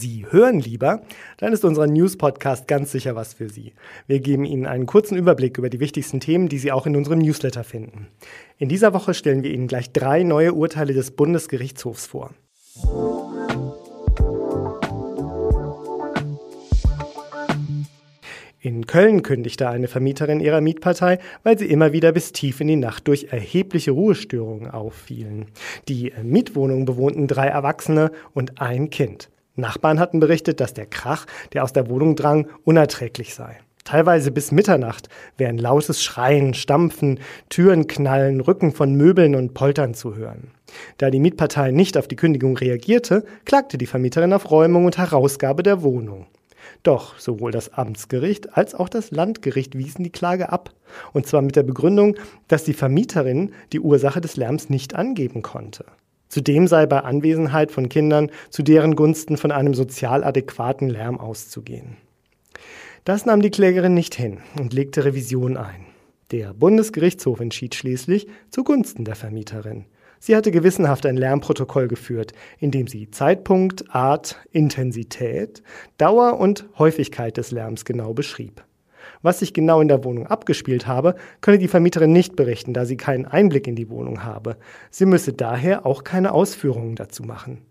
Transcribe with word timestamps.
Sie 0.00 0.24
hören 0.30 0.60
lieber, 0.60 1.02
dann 1.36 1.52
ist 1.52 1.62
unser 1.62 1.86
News-Podcast 1.86 2.66
ganz 2.66 2.90
sicher 2.90 3.16
was 3.16 3.34
für 3.34 3.50
Sie. 3.50 3.74
Wir 4.06 4.20
geben 4.20 4.46
Ihnen 4.46 4.64
einen 4.64 4.86
kurzen 4.86 5.14
Überblick 5.14 5.58
über 5.58 5.68
die 5.68 5.78
wichtigsten 5.78 6.20
Themen, 6.20 6.48
die 6.48 6.56
Sie 6.56 6.72
auch 6.72 6.86
in 6.86 6.96
unserem 6.96 7.18
Newsletter 7.18 7.64
finden. 7.64 8.06
In 8.56 8.70
dieser 8.70 8.94
Woche 8.94 9.12
stellen 9.12 9.42
wir 9.42 9.52
Ihnen 9.52 9.66
gleich 9.66 9.92
drei 9.92 10.22
neue 10.22 10.54
Urteile 10.54 10.94
des 10.94 11.10
Bundesgerichtshofs 11.10 12.06
vor. 12.06 12.30
In 18.62 18.86
Köln 18.86 19.22
kündigte 19.22 19.68
eine 19.68 19.88
Vermieterin 19.88 20.40
ihrer 20.40 20.62
Mietpartei, 20.62 21.18
weil 21.42 21.58
sie 21.58 21.66
immer 21.66 21.92
wieder 21.92 22.12
bis 22.12 22.32
tief 22.32 22.62
in 22.62 22.68
die 22.68 22.76
Nacht 22.76 23.06
durch 23.06 23.28
erhebliche 23.32 23.90
Ruhestörungen 23.90 24.70
auffielen. 24.70 25.46
Die 25.88 26.14
Mietwohnung 26.22 26.86
bewohnten 26.86 27.26
drei 27.26 27.48
Erwachsene 27.48 28.12
und 28.32 28.62
ein 28.62 28.88
Kind. 28.88 29.28
Nachbarn 29.60 30.00
hatten 30.00 30.20
berichtet, 30.20 30.60
dass 30.60 30.74
der 30.74 30.86
Krach, 30.86 31.26
der 31.52 31.64
aus 31.64 31.72
der 31.72 31.88
Wohnung 31.88 32.16
drang, 32.16 32.48
unerträglich 32.64 33.34
sei. 33.34 33.58
Teilweise 33.84 34.30
bis 34.30 34.52
Mitternacht 34.52 35.08
wären 35.36 35.58
lautes 35.58 36.02
Schreien, 36.02 36.54
Stampfen, 36.54 37.18
Türen 37.48 37.86
knallen, 37.86 38.40
Rücken 38.40 38.72
von 38.72 38.94
Möbeln 38.94 39.34
und 39.34 39.54
Poltern 39.54 39.94
zu 39.94 40.14
hören. 40.14 40.52
Da 40.98 41.10
die 41.10 41.18
Mietpartei 41.18 41.70
nicht 41.70 41.96
auf 41.96 42.06
die 42.06 42.16
Kündigung 42.16 42.56
reagierte, 42.56 43.24
klagte 43.44 43.78
die 43.78 43.86
Vermieterin 43.86 44.32
auf 44.32 44.50
Räumung 44.50 44.84
und 44.84 44.98
Herausgabe 44.98 45.62
der 45.62 45.82
Wohnung. 45.82 46.26
Doch 46.82 47.18
sowohl 47.18 47.50
das 47.50 47.72
Amtsgericht 47.74 48.56
als 48.56 48.74
auch 48.74 48.88
das 48.88 49.10
Landgericht 49.10 49.76
wiesen 49.76 50.04
die 50.04 50.10
Klage 50.10 50.52
ab. 50.52 50.70
Und 51.12 51.26
zwar 51.26 51.42
mit 51.42 51.56
der 51.56 51.62
Begründung, 51.62 52.16
dass 52.48 52.64
die 52.64 52.74
Vermieterin 52.74 53.52
die 53.72 53.80
Ursache 53.80 54.20
des 54.20 54.36
Lärms 54.36 54.70
nicht 54.70 54.94
angeben 54.94 55.42
konnte. 55.42 55.84
Zudem 56.30 56.68
sei 56.68 56.86
bei 56.86 57.00
Anwesenheit 57.00 57.72
von 57.72 57.88
Kindern 57.88 58.30
zu 58.50 58.62
deren 58.62 58.94
Gunsten 58.94 59.36
von 59.36 59.50
einem 59.50 59.74
sozial 59.74 60.24
adäquaten 60.24 60.88
Lärm 60.88 61.18
auszugehen. 61.18 61.96
Das 63.04 63.26
nahm 63.26 63.42
die 63.42 63.50
Klägerin 63.50 63.94
nicht 63.94 64.14
hin 64.14 64.38
und 64.58 64.72
legte 64.72 65.04
Revision 65.04 65.56
ein. 65.56 65.86
Der 66.30 66.54
Bundesgerichtshof 66.54 67.40
entschied 67.40 67.74
schließlich 67.74 68.28
zugunsten 68.50 69.04
der 69.04 69.16
Vermieterin. 69.16 69.86
Sie 70.20 70.36
hatte 70.36 70.52
gewissenhaft 70.52 71.04
ein 71.06 71.16
Lärmprotokoll 71.16 71.88
geführt, 71.88 72.32
in 72.58 72.70
dem 72.70 72.86
sie 72.86 73.10
Zeitpunkt, 73.10 73.92
Art, 73.92 74.36
Intensität, 74.52 75.62
Dauer 75.98 76.38
und 76.38 76.66
Häufigkeit 76.78 77.38
des 77.38 77.50
Lärms 77.50 77.84
genau 77.84 78.14
beschrieb. 78.14 78.62
Was 79.22 79.40
sich 79.40 79.52
genau 79.52 79.80
in 79.80 79.88
der 79.88 80.04
Wohnung 80.04 80.26
abgespielt 80.26 80.86
habe, 80.86 81.14
könne 81.40 81.58
die 81.58 81.68
Vermieterin 81.68 82.12
nicht 82.12 82.36
berichten, 82.36 82.72
da 82.72 82.84
sie 82.84 82.96
keinen 82.96 83.26
Einblick 83.26 83.66
in 83.66 83.76
die 83.76 83.90
Wohnung 83.90 84.24
habe. 84.24 84.56
Sie 84.90 85.06
müsse 85.06 85.32
daher 85.32 85.86
auch 85.86 86.04
keine 86.04 86.32
Ausführungen 86.32 86.96
dazu 86.96 87.22
machen. 87.22 87.62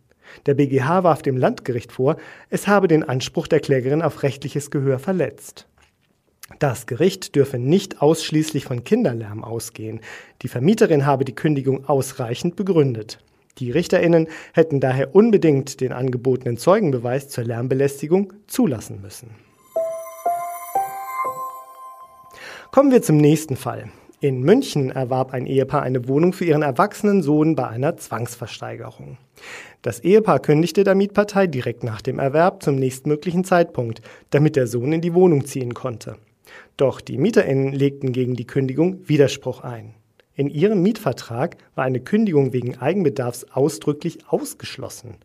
Der 0.46 0.54
BGH 0.54 1.04
warf 1.04 1.22
dem 1.22 1.38
Landgericht 1.38 1.92
vor, 1.92 2.18
es 2.50 2.68
habe 2.68 2.88
den 2.88 3.04
Anspruch 3.04 3.48
der 3.48 3.60
Klägerin 3.60 4.02
auf 4.02 4.24
rechtliches 4.24 4.72
Gehör 4.72 5.00
verletzt. 5.00 5.68
Das 6.58 6.88
Gericht 6.88 7.36
dürfe 7.36 7.60
nicht 7.60 8.02
ausschließlich 8.02 8.66
von 8.66 8.84
Kinderlärm 8.84 9.44
ausgehen. 9.44 10.00
Die 10.42 10.48
Vermieterin 10.48 11.06
habe 11.06 11.26
die 11.26 11.36
Kündigung 11.36 11.86
ausreichend 11.88 12.56
begründet. 12.56 13.20
Die 13.60 13.72
Richterinnen 13.72 14.28
hätten 14.54 14.80
daher 14.80 15.14
unbedingt 15.14 15.82
den 15.82 15.92
angebotenen 15.92 16.58
Zeugenbeweis 16.58 17.30
zur 17.30 17.44
Lärmbelästigung 17.44 18.34
zulassen 18.48 19.02
müssen. 19.02 19.49
Kommen 22.72 22.92
wir 22.92 23.02
zum 23.02 23.18
nächsten 23.18 23.56
Fall. 23.56 23.90
In 24.20 24.42
München 24.42 24.92
erwarb 24.92 25.34
ein 25.34 25.48
Ehepaar 25.48 25.82
eine 25.82 26.08
Wohnung 26.08 26.34
für 26.34 26.46
ihren 26.46 26.62
erwachsenen 26.62 27.24
Sohn 27.24 27.56
bei 27.56 27.68
einer 27.68 27.98
Zwangsversteigerung. 27.98 29.18
Das 29.82 30.02
Ehepaar 30.02 30.40
kündigte 30.40 30.84
der 30.84 30.94
Mietpartei 30.94 31.48
direkt 31.48 31.84
nach 31.84 32.02
dem 32.02 32.20
Erwerb 32.20 32.62
zum 32.62 32.76
nächstmöglichen 32.76 33.44
Zeitpunkt, 33.44 34.02
damit 34.30 34.56
der 34.56 34.68
Sohn 34.68 34.94
in 34.94 35.02
die 35.02 35.16
Wohnung 35.16 35.46
ziehen 35.46 35.74
konnte. 35.74 36.18
Doch 36.78 37.02
die 37.02 37.18
MieterInnen 37.18 37.74
legten 37.74 38.12
gegen 38.12 38.36
die 38.36 38.46
Kündigung 38.46 39.00
Widerspruch 39.08 39.62
ein. 39.62 39.96
In 40.36 40.48
ihrem 40.48 40.84
Mietvertrag 40.84 41.58
war 41.74 41.86
eine 41.86 42.02
Kündigung 42.02 42.54
wegen 42.54 42.78
Eigenbedarfs 42.78 43.46
ausdrücklich 43.46 44.20
ausgeschlossen. 44.28 45.16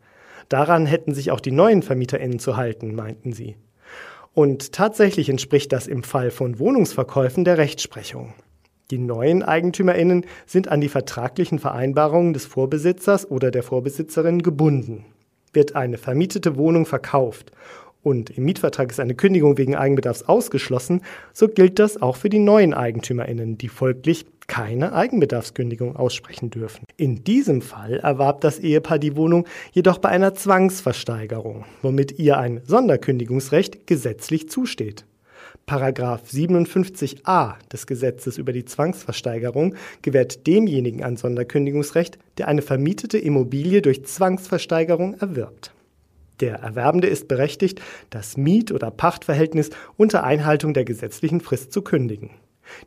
Daran 0.48 0.86
hätten 0.86 1.12
sich 1.12 1.30
auch 1.30 1.40
die 1.40 1.52
neuen 1.52 1.82
VermieterInnen 1.82 2.38
zu 2.38 2.56
halten, 2.56 2.94
meinten 2.94 3.34
sie. 3.34 3.56
Und 4.34 4.72
tatsächlich 4.72 5.28
entspricht 5.28 5.72
das 5.72 5.86
im 5.86 6.02
Fall 6.02 6.30
von 6.30 6.58
Wohnungsverkäufen 6.58 7.44
der 7.44 7.56
Rechtsprechung. 7.56 8.34
Die 8.90 8.98
neuen 8.98 9.42
EigentümerInnen 9.42 10.26
sind 10.44 10.68
an 10.68 10.80
die 10.80 10.88
vertraglichen 10.88 11.58
Vereinbarungen 11.58 12.34
des 12.34 12.44
Vorbesitzers 12.44 13.30
oder 13.30 13.50
der 13.50 13.62
Vorbesitzerin 13.62 14.42
gebunden. 14.42 15.06
Wird 15.52 15.76
eine 15.76 15.98
vermietete 15.98 16.56
Wohnung 16.56 16.84
verkauft 16.84 17.52
und 18.04 18.30
im 18.30 18.44
Mietvertrag 18.44 18.90
ist 18.90 19.00
eine 19.00 19.14
Kündigung 19.14 19.58
wegen 19.58 19.74
Eigenbedarfs 19.74 20.22
ausgeschlossen, 20.22 21.00
so 21.32 21.48
gilt 21.48 21.78
das 21.78 22.00
auch 22.00 22.16
für 22.16 22.28
die 22.28 22.38
neuen 22.38 22.74
EigentümerInnen, 22.74 23.58
die 23.58 23.68
folglich 23.68 24.26
keine 24.46 24.92
Eigenbedarfskündigung 24.92 25.96
aussprechen 25.96 26.50
dürfen. 26.50 26.84
In 26.96 27.24
diesem 27.24 27.62
Fall 27.62 27.94
erwarb 27.94 28.42
das 28.42 28.58
Ehepaar 28.58 28.98
die 28.98 29.16
Wohnung 29.16 29.46
jedoch 29.72 29.98
bei 29.98 30.10
einer 30.10 30.34
Zwangsversteigerung, 30.34 31.64
womit 31.82 32.18
ihr 32.18 32.38
ein 32.38 32.60
Sonderkündigungsrecht 32.64 33.86
gesetzlich 33.86 34.50
zusteht. 34.50 35.06
Paragraph 35.66 36.28
57a 36.30 37.54
des 37.72 37.86
Gesetzes 37.86 38.36
über 38.36 38.52
die 38.52 38.66
Zwangsversteigerung 38.66 39.76
gewährt 40.02 40.46
demjenigen 40.46 41.02
ein 41.02 41.16
Sonderkündigungsrecht, 41.16 42.18
der 42.36 42.48
eine 42.48 42.60
vermietete 42.60 43.16
Immobilie 43.16 43.80
durch 43.80 44.04
Zwangsversteigerung 44.04 45.14
erwirbt. 45.14 45.72
Der 46.40 46.56
Erwerbende 46.56 47.06
ist 47.06 47.28
berechtigt, 47.28 47.80
das 48.10 48.36
Miet- 48.36 48.72
oder 48.72 48.90
Pachtverhältnis 48.90 49.70
unter 49.96 50.24
Einhaltung 50.24 50.74
der 50.74 50.84
gesetzlichen 50.84 51.40
Frist 51.40 51.72
zu 51.72 51.82
kündigen. 51.82 52.30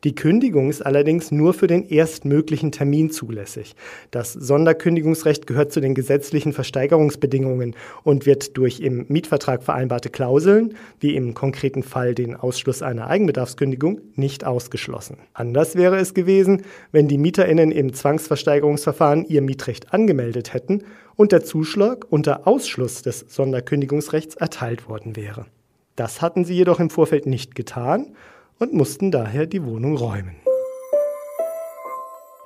Die 0.03 0.15
Kündigung 0.15 0.69
ist 0.69 0.85
allerdings 0.85 1.31
nur 1.31 1.53
für 1.53 1.67
den 1.67 1.87
erstmöglichen 1.87 2.71
Termin 2.71 3.09
zulässig. 3.09 3.75
Das 4.11 4.33
Sonderkündigungsrecht 4.33 5.47
gehört 5.47 5.71
zu 5.71 5.79
den 5.79 5.95
gesetzlichen 5.95 6.53
Versteigerungsbedingungen 6.53 7.75
und 8.03 8.25
wird 8.25 8.57
durch 8.57 8.79
im 8.79 9.05
Mietvertrag 9.07 9.63
vereinbarte 9.63 10.09
Klauseln, 10.09 10.75
wie 10.99 11.15
im 11.15 11.33
konkreten 11.33 11.83
Fall 11.83 12.15
den 12.15 12.35
Ausschluss 12.35 12.81
einer 12.81 13.07
Eigenbedarfskündigung, 13.07 14.01
nicht 14.15 14.45
ausgeschlossen. 14.45 15.17
Anders 15.33 15.75
wäre 15.75 15.97
es 15.97 16.13
gewesen, 16.13 16.63
wenn 16.91 17.07
die 17.07 17.17
Mieterinnen 17.17 17.71
im 17.71 17.93
Zwangsversteigerungsverfahren 17.93 19.25
ihr 19.27 19.41
Mietrecht 19.41 19.93
angemeldet 19.93 20.53
hätten 20.53 20.83
und 21.15 21.31
der 21.31 21.43
Zuschlag 21.43 22.05
unter 22.09 22.47
Ausschluss 22.47 23.01
des 23.01 23.25
Sonderkündigungsrechts 23.27 24.35
erteilt 24.35 24.87
worden 24.87 25.15
wäre. 25.15 25.45
Das 25.95 26.21
hatten 26.21 26.45
sie 26.45 26.53
jedoch 26.53 26.79
im 26.79 26.91
Vorfeld 26.91 27.25
nicht 27.25 27.55
getan 27.55 28.15
und 28.59 28.73
mussten 28.73 29.11
daher 29.11 29.45
die 29.45 29.63
Wohnung 29.63 29.95
räumen. 29.95 30.35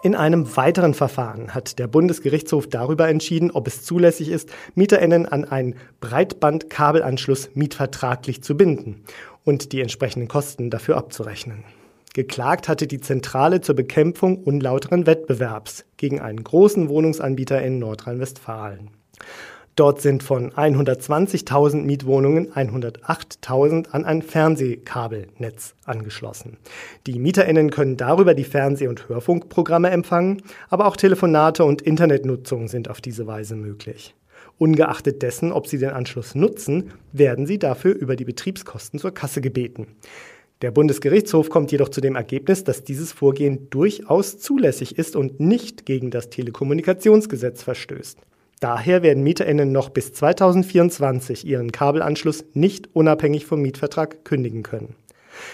In 0.04 0.16
einem 0.16 0.58
weiteren 0.58 0.96
Verfahren 0.96 1.54
hat 1.54 1.78
der 1.78 1.86
Bundesgerichtshof 1.86 2.68
darüber 2.68 3.08
entschieden, 3.08 3.52
ob 3.52 3.68
es 3.68 3.84
zulässig 3.84 4.30
ist, 4.30 4.50
Mieterinnen 4.74 5.28
an 5.28 5.46
einen 5.46 5.76
Breitbandkabelanschluss 6.00 7.52
mietvertraglich 7.54 8.42
zu 8.42 8.58
binden 8.58 9.04
und 9.44 9.72
die 9.74 9.82
entsprechenden 9.82 10.28
Kosten 10.28 10.72
dafür 10.72 10.98
abzurechnen. 10.98 11.64
Geklagt 12.14 12.68
hatte 12.68 12.88
die 12.88 13.00
Zentrale 13.00 13.62
zur 13.62 13.76
Bekämpfung 13.76 14.44
unlauteren 14.44 15.06
Wettbewerbs 15.06 15.86
gegen 15.98 16.20
einen 16.20 16.44
großen 16.44 16.90
Wohnungsanbieter 16.90 17.62
in 17.62 17.78
Nordrhein-Westfalen. 17.78 18.90
Dort 19.76 20.02
sind 20.02 20.22
von 20.22 20.52
120.000 20.52 21.84
Mietwohnungen 21.84 22.52
108.000 22.52 23.92
an 23.92 24.04
ein 24.04 24.22
Fernsehkabelnetz 24.22 25.76
angeschlossen. 25.86 26.58
Die 27.08 27.18
MieterInnen 27.20 27.72
können 27.72 27.96
darüber 27.96 28.34
die 28.34 28.44
Fernseh- 28.44 28.88
und 28.88 29.08
Hörfunkprogramme 29.08 29.90
empfangen, 29.90 30.42
aber 30.70 30.88
auch 30.88 30.98
Telefonate 30.98 31.64
und 31.64 31.82
Internetnutzung 31.82 32.68
sind 32.68 32.90
auf 32.90 33.00
diese 33.00 33.28
Weise 33.28 33.56
möglich. 33.56 34.14
Ungeachtet 34.58 35.22
dessen, 35.22 35.54
ob 35.54 35.68
sie 35.68 35.78
den 35.78 35.92
Anschluss 35.92 36.36
nutzen, 36.36 36.92
werden 37.14 37.46
sie 37.46 37.58
dafür 37.58 37.96
über 37.96 38.16
die 38.16 38.26
Betriebskosten 38.26 39.00
zur 39.00 39.14
Kasse 39.14 39.40
gebeten. 39.40 39.88
Der 40.62 40.70
Bundesgerichtshof 40.70 41.50
kommt 41.50 41.72
jedoch 41.72 41.90
zu 41.90 42.02
dem 42.02 42.16
Ergebnis, 42.16 42.64
dass 42.64 42.84
dieses 42.84 43.12
Vorgehen 43.12 43.70
durchaus 43.72 44.38
zulässig 44.38 44.98
ist 45.00 45.16
und 45.16 45.40
nicht 45.40 45.86
gegen 45.88 46.12
das 46.12 46.30
Telekommunikationsgesetz 46.30 47.64
verstößt. 47.64 48.20
Daher 48.62 49.02
werden 49.02 49.24
MieterInnen 49.24 49.72
noch 49.72 49.90
bis 49.90 50.14
2024 50.14 51.48
ihren 51.48 51.72
Kabelanschluss 51.72 52.46
nicht 52.54 52.96
unabhängig 52.96 53.48
vom 53.48 53.64
Mietvertrag 53.64 54.24
kündigen 54.24 54.62
können. 54.62 54.96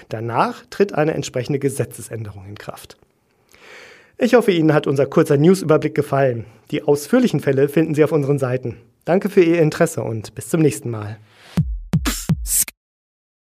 Danach 0.09 0.65
tritt 0.69 0.93
eine 0.93 1.13
entsprechende 1.13 1.57
Gesetzesänderung 1.57 2.45
in 2.49 2.57
Kraft. 2.57 2.97
Ich 4.17 4.33
hoffe, 4.33 4.51
Ihnen 4.51 4.73
hat 4.73 4.87
unser 4.87 5.05
kurzer 5.05 5.37
Newsüberblick 5.37 5.95
gefallen. 5.95 6.45
Die 6.69 6.83
ausführlichen 6.83 7.39
Fälle 7.39 7.69
finden 7.69 7.95
Sie 7.95 8.03
auf 8.03 8.11
unseren 8.11 8.39
Seiten. 8.39 8.75
Danke 9.05 9.29
für 9.29 9.41
Ihr 9.41 9.61
Interesse 9.61 10.03
und 10.03 10.35
bis 10.35 10.49
zum 10.49 10.61
nächsten 10.61 10.89
Mal. 10.89 11.17